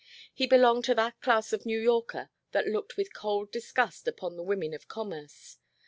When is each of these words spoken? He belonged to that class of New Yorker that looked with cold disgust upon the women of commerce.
He 0.33 0.47
belonged 0.47 0.83
to 0.85 0.95
that 0.95 1.21
class 1.21 1.53
of 1.53 1.63
New 1.63 1.79
Yorker 1.79 2.31
that 2.53 2.65
looked 2.65 2.97
with 2.97 3.13
cold 3.13 3.51
disgust 3.51 4.07
upon 4.07 4.35
the 4.35 4.41
women 4.41 4.73
of 4.73 4.87
commerce. 4.87 5.59